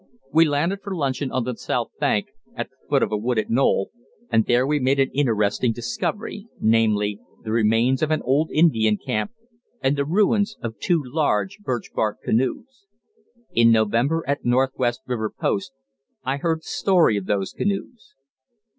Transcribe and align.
We 0.33 0.45
landed 0.45 0.79
for 0.81 0.95
luncheon 0.95 1.31
on 1.31 1.43
the 1.43 1.55
south 1.55 1.91
bank, 1.99 2.29
at 2.55 2.71
the 2.71 2.75
foot 2.89 3.03
of 3.03 3.11
a 3.11 3.17
wooded 3.17 3.51
knoll, 3.51 3.91
and 4.31 4.47
there 4.47 4.65
we 4.65 4.79
made 4.79 4.99
an 4.99 5.11
interesting 5.13 5.73
discovery, 5.73 6.47
namely, 6.59 7.19
the 7.43 7.51
remains 7.51 8.01
of 8.01 8.09
an 8.09 8.23
old 8.23 8.49
Indian 8.51 8.97
camp 8.97 9.29
and 9.79 9.95
the 9.95 10.03
ruins 10.03 10.57
of 10.63 10.79
two 10.79 11.03
large 11.05 11.59
birch 11.59 11.93
bark 11.93 12.17
canoes. 12.23 12.87
In 13.53 13.69
November, 13.71 14.23
at 14.27 14.43
Northwest 14.43 15.01
River 15.05 15.29
Post, 15.29 15.71
I 16.23 16.37
heard 16.37 16.61
the 16.61 16.65
story 16.65 17.15
of 17.15 17.27
those 17.27 17.53
canoes. 17.53 18.15